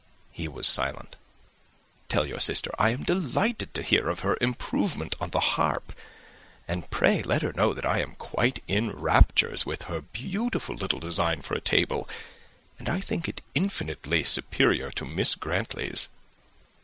He 0.31 0.47
was 0.47 0.67
silent. 0.67 1.15
"Tell 2.09 2.25
your 2.25 2.39
sister 2.39 2.71
I 2.79 2.89
am 2.89 3.03
delighted 3.03 3.71
to 3.75 3.83
hear 3.83 4.09
of 4.09 4.21
her 4.21 4.35
improvement 4.41 5.15
on 5.21 5.29
the 5.29 5.39
harp, 5.39 5.93
and 6.67 6.89
pray 6.89 7.21
let 7.21 7.43
her 7.43 7.53
know 7.53 7.71
that 7.75 7.85
I 7.85 8.01
am 8.01 8.15
quite 8.15 8.63
in 8.67 8.89
raptures 8.99 9.63
with 9.63 9.83
her 9.83 10.01
beautiful 10.01 10.73
little 10.73 10.99
design 10.99 11.43
for 11.43 11.53
a 11.53 11.61
table, 11.61 12.09
and 12.79 12.89
I 12.89 12.99
think 12.99 13.29
it 13.29 13.41
infinitely 13.53 14.23
superior 14.23 14.89
to 14.89 15.05
Miss 15.05 15.35
Grantley's." 15.35 16.09